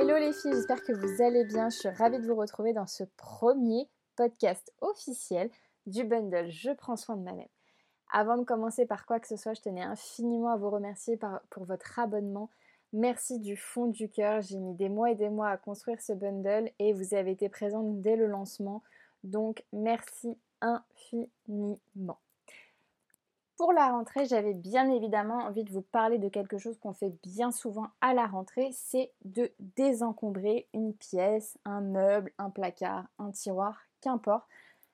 [0.00, 1.70] Hello les filles, j'espère que vous allez bien.
[1.70, 5.50] Je suis ravie de vous retrouver dans ce premier podcast officiel
[5.86, 7.48] du bundle Je prends soin de ma-même.
[8.12, 11.18] Avant de commencer par quoi que ce soit, je tenais infiniment à vous remercier
[11.50, 12.48] pour votre abonnement.
[12.92, 14.40] Merci du fond du cœur.
[14.40, 17.48] J'ai mis des mois et des mois à construire ce bundle et vous avez été
[17.48, 18.84] présente dès le lancement.
[19.24, 22.20] Donc merci infiniment.
[23.58, 27.12] Pour la rentrée, j'avais bien évidemment envie de vous parler de quelque chose qu'on fait
[27.24, 33.32] bien souvent à la rentrée, c'est de désencombrer une pièce, un meuble, un placard, un
[33.32, 34.46] tiroir, qu'importe.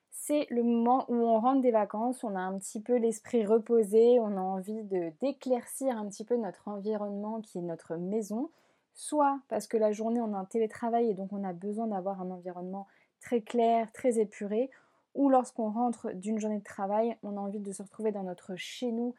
[0.09, 4.19] C'est le moment où on rentre des vacances, on a un petit peu l'esprit reposé,
[4.19, 8.49] on a envie de d'éclaircir un petit peu notre environnement qui est notre maison,
[8.95, 12.19] soit parce que la journée on a un télétravail et donc on a besoin d'avoir
[12.19, 12.87] un environnement
[13.21, 14.71] très clair, très épuré,
[15.15, 18.55] ou lorsqu'on rentre d'une journée de travail, on a envie de se retrouver dans notre
[18.55, 19.15] chez nous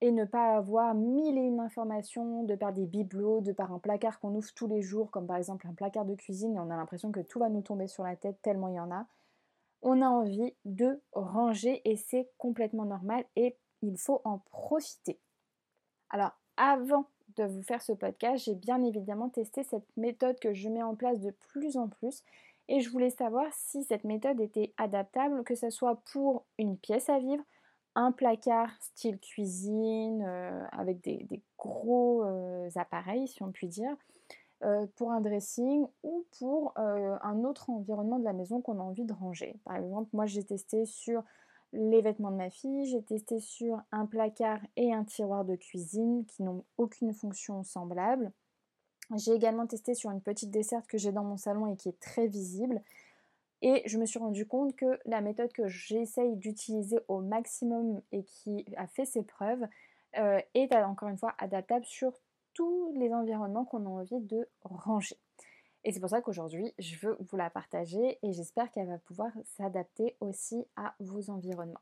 [0.00, 3.78] et ne pas avoir mille et une informations de par des bibelots, de par un
[3.78, 6.70] placard qu'on ouvre tous les jours, comme par exemple un placard de cuisine, et on
[6.70, 9.06] a l'impression que tout va nous tomber sur la tête tellement il y en a.
[9.82, 15.18] On a envie de ranger et c'est complètement normal et il faut en profiter.
[16.10, 20.68] Alors avant de vous faire ce podcast, j'ai bien évidemment testé cette méthode que je
[20.68, 22.22] mets en place de plus en plus
[22.68, 27.08] et je voulais savoir si cette méthode était adaptable, que ce soit pour une pièce
[27.08, 27.42] à vivre,
[27.94, 33.96] un placard style cuisine euh, avec des, gros euh, appareils si on peut dire,
[34.62, 39.04] euh, pour un dressing ou pour un autre environnement de la maison qu'on a envie
[39.04, 39.56] de ranger.
[39.64, 41.22] Par exemple, moi j'ai testé sur
[41.72, 46.24] les vêtements de ma fille, j'ai testé sur un placard et un tiroir de cuisine
[46.26, 48.32] qui n'ont aucune fonction semblable.
[49.16, 52.00] J'ai également testé sur une petite desserte que j'ai dans mon salon et qui est
[52.00, 52.82] très visible.
[53.62, 58.22] Et je me suis rendu compte que la méthode que j'essaye d'utiliser au maximum et
[58.22, 59.66] qui a fait ses preuves
[60.16, 62.12] euh, est encore une fois adaptable sur
[62.54, 65.16] tous les environnements qu'on a envie de ranger.
[65.84, 69.30] Et c'est pour ça qu'aujourd'hui, je veux vous la partager et j'espère qu'elle va pouvoir
[69.56, 71.80] s'adapter aussi à vos environnements.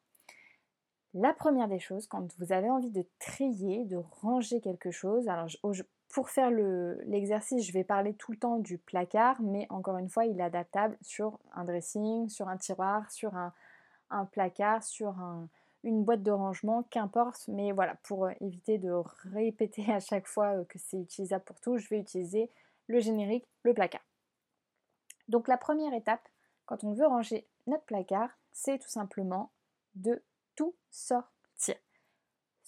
[1.14, 5.48] La première des choses, quand vous avez envie de trier, de ranger quelque chose, alors
[6.08, 10.24] pour faire l'exercice, je vais parler tout le temps du placard, mais encore une fois,
[10.24, 15.14] il est adaptable sur un dressing, sur un tiroir, sur un, placard, sur
[15.82, 17.48] une boîte de rangement, qu'importe.
[17.48, 18.90] Mais voilà, pour éviter de
[19.32, 22.50] répéter à chaque fois que c'est utilisable pour tout, je vais utiliser
[22.86, 24.04] le générique, le placard.
[25.28, 26.26] Donc la première étape,
[26.66, 29.50] quand on veut ranger notre placard, c'est tout simplement
[29.96, 30.22] de
[30.54, 31.76] tout sortir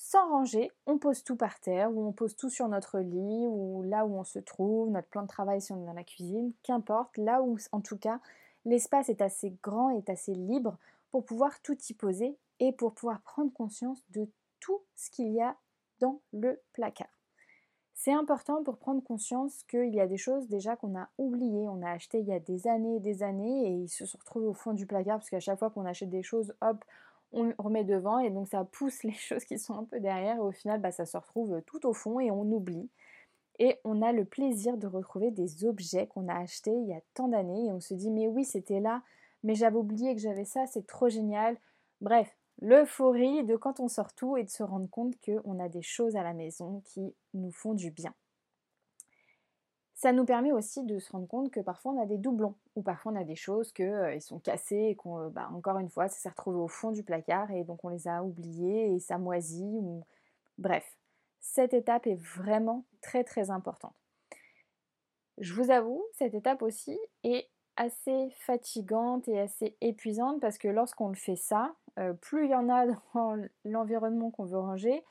[0.00, 3.82] sans ranger, on pose tout par terre, ou on pose tout sur notre lit, ou
[3.82, 6.52] là où on se trouve, notre plan de travail si on est dans la cuisine,
[6.62, 8.20] qu'importe, là où en tout cas
[8.64, 10.78] l'espace est assez grand, est assez libre
[11.10, 14.28] pour pouvoir tout y poser et pour pouvoir prendre conscience de
[14.60, 15.56] tout ce qu'il y a
[15.98, 17.08] dans le placard.
[17.94, 21.82] C'est important pour prendre conscience qu'il y a des choses déjà qu'on a oubliées, on
[21.82, 24.46] a acheté il y a des années et des années et ils se sont retrouvés
[24.46, 26.84] au fond du placard parce qu'à chaque fois qu'on achète des choses, hop,
[27.32, 30.40] on remet devant et donc ça pousse les choses qui sont un peu derrière et
[30.40, 32.90] au final bah, ça se retrouve tout au fond et on oublie.
[33.60, 37.00] Et on a le plaisir de retrouver des objets qu'on a achetés il y a
[37.14, 39.02] tant d'années et on se dit mais oui c'était là,
[39.42, 41.56] mais j'avais oublié que j'avais ça, c'est trop génial.
[42.00, 45.82] Bref, l'euphorie de quand on sort tout et de se rendre compte qu'on a des
[45.82, 48.14] choses à la maison qui nous font du bien.
[49.98, 52.82] Ça nous permet aussi de se rendre compte que parfois on a des doublons, ou
[52.82, 55.88] parfois on a des choses qui euh, sont cassées et qu'on, euh, bah, encore une
[55.88, 59.00] fois, ça s'est retrouvé au fond du placard et donc on les a oubliés et
[59.00, 59.64] ça moisit.
[59.64, 60.04] Ou...
[60.56, 60.96] Bref,
[61.40, 63.96] cette étape est vraiment très très importante.
[65.38, 71.08] Je vous avoue, cette étape aussi est assez fatigante et assez épuisante parce que lorsqu'on
[71.08, 75.04] le fait ça, euh, plus il y en a dans l'environnement qu'on veut ranger,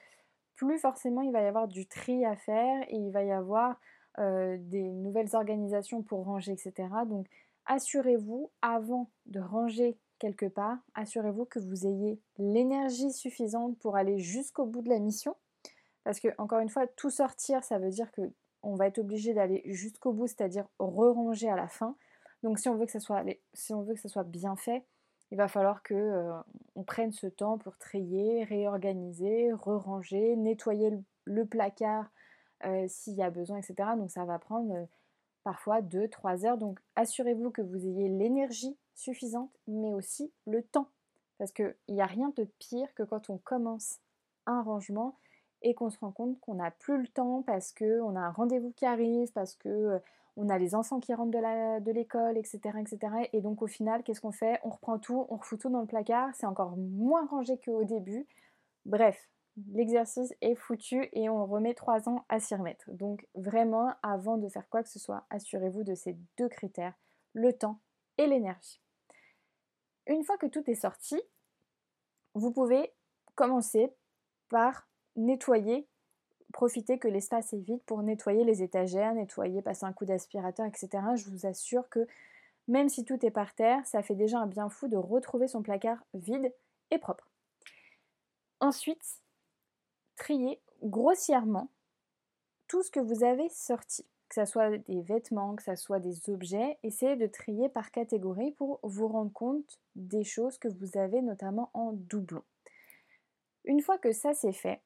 [0.55, 3.81] plus forcément il va y avoir du tri à faire et il va y avoir
[4.19, 6.89] euh, des nouvelles organisations pour ranger, etc.
[7.07, 7.27] Donc
[7.65, 14.65] assurez-vous, avant de ranger quelque part, assurez-vous que vous ayez l'énergie suffisante pour aller jusqu'au
[14.65, 15.35] bout de la mission.
[16.03, 18.21] Parce que, encore une fois, tout sortir, ça veut dire que
[18.63, 21.95] on va être obligé d'aller jusqu'au bout, c'est-à-dire re-ranger à la fin.
[22.43, 23.23] Donc si on veut que ça soit,
[23.53, 24.83] si on veut que ça soit bien fait,
[25.31, 26.33] il va falloir que euh,
[26.75, 30.91] on prenne ce temps pour trier, réorganiser, re-ranger, nettoyer
[31.25, 32.09] le placard
[32.65, 33.89] euh, s'il y a besoin, etc.
[33.97, 34.85] Donc ça va prendre euh,
[35.43, 36.57] parfois 2-3 heures.
[36.57, 40.89] Donc assurez-vous que vous ayez l'énergie suffisante, mais aussi le temps.
[41.37, 43.99] Parce qu'il n'y a rien de pire que quand on commence
[44.47, 45.15] un rangement
[45.61, 48.71] et qu'on se rend compte qu'on n'a plus le temps parce qu'on a un rendez-vous
[48.71, 49.99] qui arrive, parce que euh,
[50.35, 52.99] on a les enfants qui rentrent de l'école, etc., etc.
[53.33, 54.59] Et donc au final, qu'est-ce qu'on fait?
[54.63, 58.27] On reprend tout, on refout tout dans le placard, c'est encore moins rangé qu'au début.
[58.85, 59.29] Bref,
[59.73, 62.89] l'exercice est foutu et on remet trois ans à s'y remettre.
[62.91, 66.93] Donc vraiment, avant de faire quoi que ce soit, assurez-vous de ces deux critères,
[67.33, 67.79] le temps
[68.17, 68.81] et l'énergie.
[70.05, 71.19] Une fois que tout est sorti,
[72.33, 72.93] vous pouvez
[73.35, 73.91] commencer
[74.49, 75.87] par nettoyer,
[76.53, 80.89] profiter que l'espace est vide pour nettoyer les étagères, nettoyer, passer un coup d'aspirateur, etc.
[81.15, 82.07] Je vous assure que
[82.67, 85.61] même si tout est par terre, ça fait déjà un bien fou de retrouver son
[85.61, 86.53] placard vide
[86.91, 87.29] et propre.
[88.59, 89.21] Ensuite,
[90.17, 91.69] triez grossièrement
[92.67, 96.29] tout ce que vous avez sorti, que ce soit des vêtements, que ce soit des
[96.29, 96.77] objets.
[96.83, 101.69] Essayez de trier par catégorie pour vous rendre compte des choses que vous avez notamment
[101.73, 102.43] en doublon.
[103.63, 104.81] Une fois que ça c'est fait,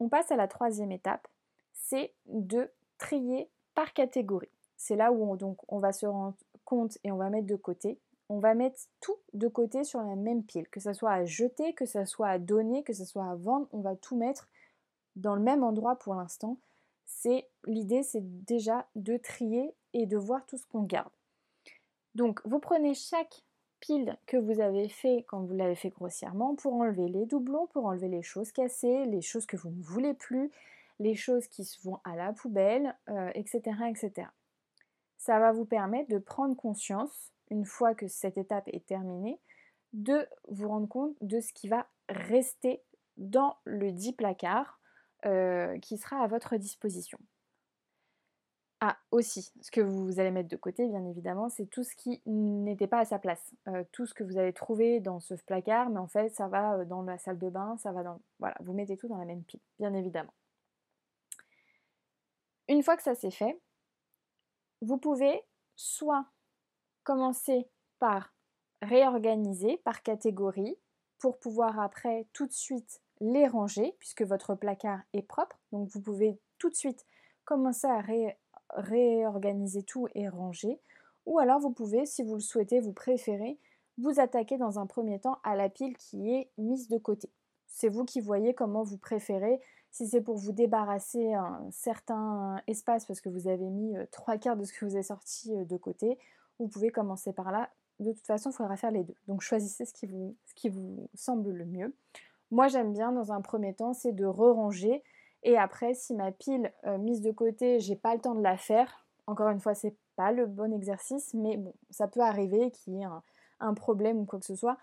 [0.00, 1.28] on passe à la troisième étape,
[1.72, 4.48] c'est de trier par catégorie.
[4.76, 7.98] C'est là où on, on va se rendre compte et on va mettre de côté.
[8.28, 11.74] On va mettre tout de côté sur la même pile, que ce soit à jeter,
[11.74, 14.48] que ce soit à donner, que ce soit à vendre, on va tout mettre
[15.16, 16.58] dans le même endroit pour l'instant.
[17.04, 21.12] C'est l'idée, c'est déjà de trier et de voir tout ce qu'on garde.
[22.14, 23.42] Donc vous prenez chaque
[23.80, 27.86] pile que vous avez fait quand vous l'avez fait grossièrement pour enlever les doublons, pour
[27.86, 30.50] enlever les choses cassées, les choses que vous ne voulez plus,
[30.98, 32.96] les choses qui se vont à la poubelle,
[33.34, 34.28] etc., euh, etc.
[35.18, 39.38] Ça va vous permettre de prendre conscience, une fois que cette étape est terminée,
[39.92, 42.82] de vous rendre compte de ce qui va rester
[43.16, 44.75] dans le dit placard
[45.26, 47.18] euh, qui sera à votre disposition.
[48.80, 52.20] Ah, aussi, ce que vous allez mettre de côté, bien évidemment, c'est tout ce qui
[52.26, 53.54] n'était pas à sa place.
[53.68, 56.74] Euh, tout ce que vous avez trouvé dans ce placard, mais en fait, ça va
[56.74, 58.20] euh, dans la salle de bain, ça va dans...
[58.38, 60.34] Voilà, vous mettez tout dans la même pile, bien évidemment.
[62.68, 63.58] Une fois que ça c'est fait,
[64.82, 65.42] vous pouvez
[65.74, 66.26] soit
[67.02, 67.68] commencer
[67.98, 68.34] par
[68.82, 70.76] réorganiser par catégorie
[71.18, 75.58] pour pouvoir après tout de suite les ranger puisque votre placard est propre.
[75.72, 77.06] Donc vous pouvez tout de suite
[77.44, 78.02] commencer à
[78.74, 80.80] réorganiser tout et ranger.
[81.26, 83.58] Ou alors vous pouvez, si vous le souhaitez, vous préférez,
[83.98, 87.30] vous attaquer dans un premier temps à la pile qui est mise de côté.
[87.66, 89.60] C'est vous qui voyez comment vous préférez.
[89.90, 94.36] Si c'est pour vous débarrasser un certain espace parce que vous avez mis euh, trois
[94.36, 96.18] quarts de ce que vous avez sorti euh, de côté,
[96.58, 97.70] vous pouvez commencer par là.
[97.98, 99.14] De toute façon, il faudra faire les deux.
[99.26, 101.94] Donc choisissez ce qui vous, ce qui vous semble le mieux.
[102.50, 105.02] Moi, j'aime bien dans un premier temps, c'est de re-ranger.
[105.42, 108.56] Et après, si ma pile euh, mise de côté, j'ai pas le temps de la
[108.56, 112.94] faire, encore une fois, c'est pas le bon exercice, mais bon, ça peut arriver qu'il
[112.94, 113.06] y ait
[113.60, 114.78] un, problème ou quoi que ce soit.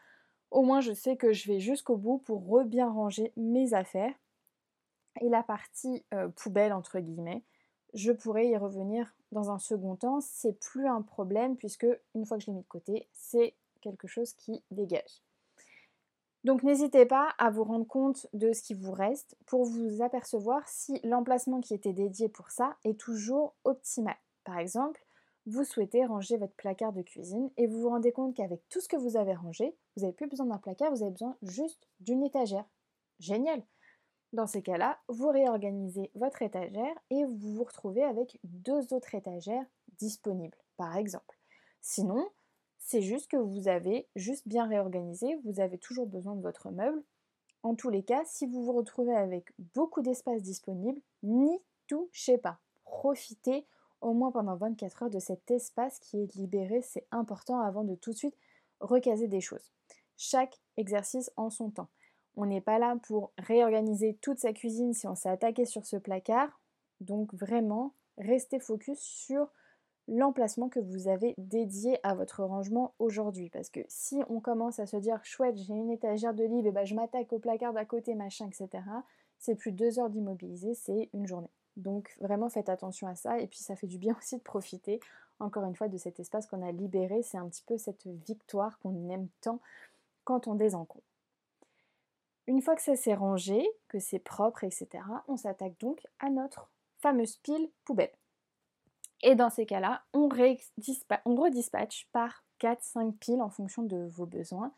[0.52, 4.14] Au moins, je sais que je vais jusqu'au bout pour re bien ranger mes affaires.
[5.22, 7.44] Et la partie euh, poubelle, entre guillemets,
[7.94, 10.20] je pourrais y revenir dans un second temps.
[10.22, 14.08] C'est plus un problème puisque une fois que je l'ai mis de côté, c'est quelque
[14.08, 15.22] chose qui dégage.
[16.44, 20.68] Donc n'hésitez pas à vous rendre compte de ce qui vous reste pour vous apercevoir
[20.68, 24.18] si l'emplacement qui était dédié pour ça est toujours optimal.
[24.44, 25.06] Par exemple,
[25.46, 28.90] vous souhaitez ranger votre placard de cuisine et vous vous rendez compte qu'avec tout ce
[28.90, 32.24] que vous avez rangé, vous n'avez plus besoin d'un placard, vous avez besoin juste d'une
[32.24, 32.66] étagère.
[33.20, 33.62] Génial
[34.34, 39.66] Dans ces cas-là, vous réorganisez votre étagère et vous vous retrouvez avec deux autres étagères
[39.98, 41.38] disponibles, par exemple.
[41.82, 42.26] Sinon,
[42.84, 47.02] c'est juste que vous avez juste bien réorganisé, vous avez toujours besoin de votre meuble.
[47.64, 51.58] En tous les cas, si vous vous retrouvez avec beaucoup d'espace disponible, n'y
[51.88, 52.60] touchez pas.
[52.84, 53.66] Profitez
[54.02, 57.96] au moins pendant 24 heures de cet espace qui est libéré, c'est important avant de
[57.96, 58.36] tout de suite
[58.82, 59.72] recaser des choses.
[60.18, 61.90] Chaque exercice en son temps.
[62.36, 65.96] On n'est pas là pour réorganiser toute sa cuisine si on s'est attaqué sur ce
[65.96, 66.60] placard.
[67.00, 69.50] Donc vraiment, restez focus sur
[70.08, 73.50] l'emplacement que vous avez dédié à votre rangement aujourd'hui.
[73.50, 76.72] Parce que si on commence à se dire chouette, j'ai une étagère de livres, et
[76.72, 78.84] ben je m'attaque au placard d'à côté, machin, etc.,
[79.40, 81.50] c'est plus deux heures d'immobiliser, c'est une journée.
[81.76, 85.00] Donc vraiment faites attention à ça et puis ça fait du bien aussi de profiter
[85.40, 87.24] encore une fois de cet espace qu'on a libéré.
[87.24, 89.60] C'est un petit peu cette victoire qu'on aime tant
[90.24, 91.04] quand on désencombre.
[92.48, 94.88] Une fois que ça s'est rangé, que c'est propre, etc.,
[95.28, 96.70] on s'attaque donc à notre
[97.00, 98.12] fameuse pile poubelle.
[99.24, 104.74] Et dans ces cas-là, on, redispatche par 4-5 piles en fonction de vos besoins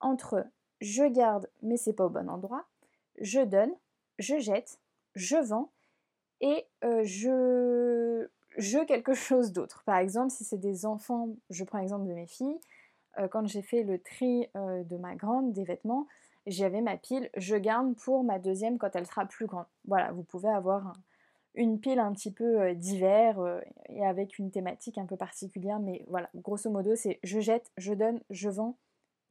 [0.00, 0.46] entre
[0.80, 2.66] je garde mais c'est pas au bon endroit,
[3.20, 3.72] je donne,
[4.18, 4.80] je jette,
[5.14, 5.70] je vends
[6.40, 8.26] et euh, je,
[8.56, 9.82] je quelque chose d'autre.
[9.84, 12.58] Par exemple, si c'est des enfants, je prends l'exemple de mes filles,
[13.18, 16.06] euh, quand j'ai fait le tri euh, de ma grande des vêtements,
[16.46, 19.66] j'avais ma pile, je garde pour ma deuxième quand elle sera plus grande.
[19.86, 20.92] Voilà, vous pouvez avoir un,
[21.54, 26.30] une pile un petit peu divers et avec une thématique un peu particulière, mais voilà,
[26.34, 28.76] grosso modo, c'est je jette, je donne, je vends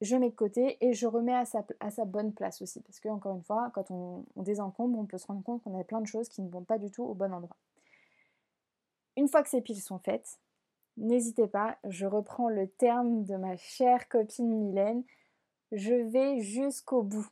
[0.02, 2.82] je mets de côté et je remets à sa, à sa bonne place aussi.
[2.82, 5.78] Parce que, encore une fois, quand on, on désencombre, on peut se rendre compte qu'on
[5.80, 7.58] a plein de choses qui ne vont pas du tout au bon endroit.
[9.18, 10.40] Une fois que ces piles sont faites,
[10.96, 15.04] n'hésitez pas, je reprends le terme de ma chère copine Mylène,
[15.74, 17.28] je vais jusqu'au bout.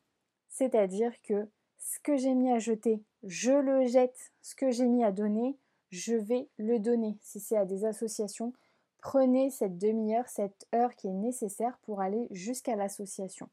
[0.50, 4.32] C'est-à-dire que ce que j'ai mis à jeter, je le jette.
[4.42, 5.58] Ce que j'ai mis à donner,
[5.90, 7.18] je vais le donner.
[7.22, 8.54] Si c'est à des associations,
[9.00, 13.50] prenez cette demi-heure, cette heure qui est nécessaire pour aller jusqu'à l'association.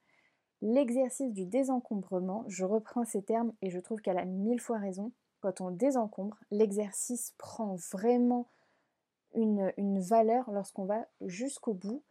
[0.62, 5.12] L'exercice du désencombrement, je reprends ces termes et je trouve qu'elle a mille fois raison.
[5.40, 8.48] Quand on désencombre, l'exercice prend vraiment
[9.34, 12.02] une, une valeur lorsqu'on va jusqu'au bout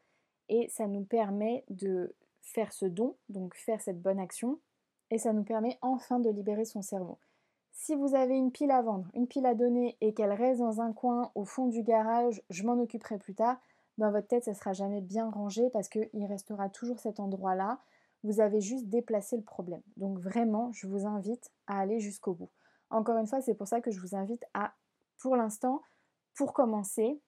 [0.50, 4.60] et ça nous permet de faire ce don, donc faire cette bonne action,
[5.13, 7.20] et ça nous permet enfin de libérer son cerveau.
[7.72, 10.82] Si vous avez une pile à vendre, une pile à donner et qu'elle reste dans
[10.82, 13.58] un coin au fond du garage, je m'en occuperai plus tard,
[14.00, 17.79] dans votre tête, ça ne sera jamais bien rangé parce qu'il restera toujours cet endroit-là.
[18.24, 19.84] Vous avez juste déplacé le problème.
[19.98, 22.50] Donc vraiment, je vous invite à aller jusqu'au bout.
[22.89, 24.74] Encore une fois, c'est pour ça que je vous invite à,
[25.20, 25.82] pour l'instant,
[26.36, 27.22] pour commencer,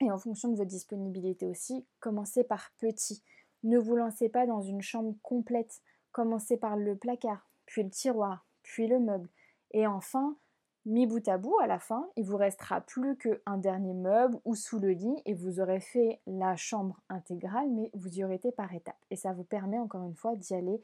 [0.00, 3.22] et en fonction de votre disponibilité aussi, commencer par petit.
[3.64, 5.82] Ne vous lancez pas dans une chambre complète.
[6.18, 9.28] Commencez par le placard, puis le tiroir, puis le meuble.
[9.70, 10.36] Et enfin,
[10.84, 14.56] mis bout à bout, à la fin, il vous restera plus qu'un dernier meuble ou
[14.56, 18.50] sous le lit et vous aurez fait la chambre intégrale, mais vous y aurez été
[18.50, 18.98] par étapes.
[19.12, 20.82] Et ça vous permet encore une fois d'y aller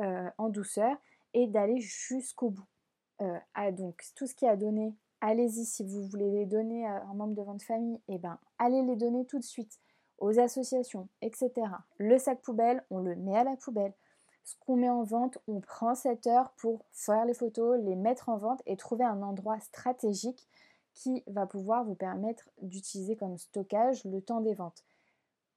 [0.00, 0.96] euh, en douceur
[1.32, 2.66] et d'aller jusqu'au bout.
[3.20, 3.38] Euh,
[3.70, 7.36] donc tout ce qui a donné, allez-y si vous voulez les donner à un membre
[7.36, 9.78] de votre famille, et eh ben allez les donner tout de suite
[10.18, 11.52] aux associations, etc.
[11.98, 13.94] Le sac poubelle, on le met à la poubelle.
[14.44, 18.28] Ce qu'on met en vente, on prend cette heure pour faire les photos, les mettre
[18.28, 20.48] en vente et trouver un endroit stratégique
[20.94, 24.84] qui va pouvoir vous permettre d'utiliser comme stockage le temps des ventes.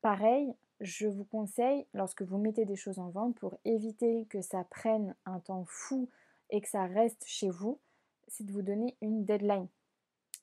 [0.02, 4.64] Pareil, je vous conseille, lorsque vous mettez des choses en vente, pour éviter que ça
[4.66, 6.10] prenne un temps fou
[6.50, 7.80] et que ça reste chez vous,
[8.28, 9.68] c'est de vous donner une deadline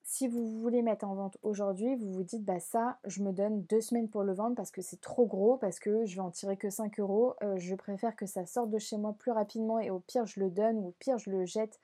[0.03, 3.63] si vous voulez mettre en vente aujourd'hui, vous vous dites bah ça, je me donne
[3.63, 6.31] deux semaines pour le vendre parce que c'est trop gros, parce que je vais en
[6.31, 7.35] tirer que 5 euros.
[7.43, 10.41] Euh, je préfère que ça sorte de chez moi plus rapidement et au pire je
[10.41, 11.81] le donne ou au pire je le jette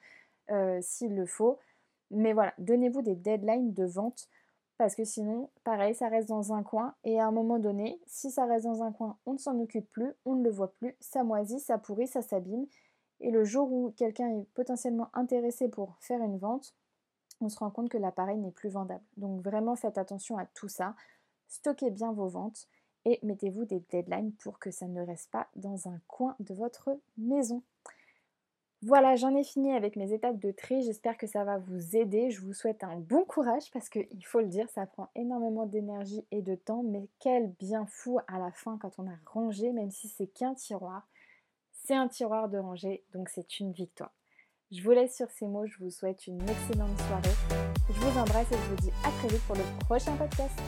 [0.50, 1.58] euh, s'il le faut.
[2.10, 4.28] Mais voilà, donnez-vous des deadlines de vente
[4.78, 8.30] parce que sinon, pareil, ça reste dans un coin et à un moment donné, si
[8.30, 10.96] ça reste dans un coin, on ne s'en occupe plus, on ne le voit plus,
[11.00, 12.66] ça moisit, ça pourrit, ça s'abîme.
[13.20, 16.74] Et le jour où quelqu'un est potentiellement intéressé pour faire une vente,
[17.40, 19.04] on se rend compte que l'appareil n'est plus vendable.
[19.16, 20.94] Donc vraiment faites attention à tout ça.
[21.48, 22.68] Stockez bien vos ventes
[23.04, 26.98] et mettez-vous des deadlines pour que ça ne reste pas dans un coin de votre
[27.16, 27.62] maison.
[28.82, 30.82] Voilà, j'en ai fini avec mes étapes de tri.
[30.82, 32.30] J'espère que ça va vous aider.
[32.30, 36.24] Je vous souhaite un bon courage parce qu'il faut le dire, ça prend énormément d'énergie
[36.30, 36.84] et de temps.
[36.84, 40.54] Mais quel bien fou à la fin quand on a rangé, même si c'est qu'un
[40.54, 41.08] tiroir.
[41.72, 44.12] C'est un tiroir de ranger, donc c'est une victoire.
[44.70, 47.34] Je vous laisse sur ces mots, je vous souhaite une excellente soirée.
[47.88, 50.60] Je vous embrasse et je vous dis à très vite pour le prochain podcast.